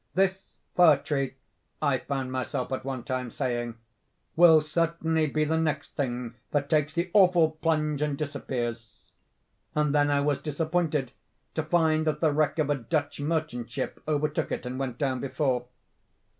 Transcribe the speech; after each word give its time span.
'This 0.15 0.55
fir 0.75 0.97
tree,' 0.97 1.35
I 1.79 1.99
found 1.99 2.31
myself 2.31 2.71
at 2.71 2.83
one 2.83 3.03
time 3.03 3.29
saying, 3.29 3.75
'will 4.35 4.59
certainly 4.61 5.27
be 5.27 5.43
the 5.45 5.59
next 5.59 5.95
thing 5.95 6.33
that 6.49 6.71
takes 6.71 6.93
the 6.93 7.11
awful 7.13 7.51
plunge 7.61 8.01
and 8.01 8.17
disappears,'—and 8.17 9.93
then 9.93 10.09
I 10.09 10.19
was 10.21 10.41
disappointed 10.41 11.11
to 11.53 11.61
find 11.61 12.07
that 12.07 12.19
the 12.19 12.31
wreck 12.33 12.57
of 12.57 12.71
a 12.71 12.75
Dutch 12.75 13.19
merchant 13.19 13.69
ship 13.69 14.01
overtook 14.07 14.51
it 14.51 14.65
and 14.65 14.79
went 14.79 14.97
down 14.97 15.19
before. 15.19 15.65